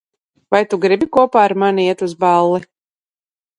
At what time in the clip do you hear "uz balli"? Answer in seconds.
2.09-2.65